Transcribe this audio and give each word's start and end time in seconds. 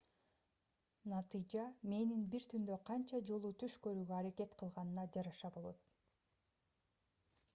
натыйжа 1.11 1.65
мээнин 1.91 2.23
бир 2.35 2.47
түндө 2.53 2.77
канча 2.87 3.19
жолу 3.31 3.51
түш 3.63 3.75
көрүүгө 3.83 4.15
аракет 4.21 4.55
кылганына 4.63 5.03
жараша 5.19 5.51
болот 5.59 5.85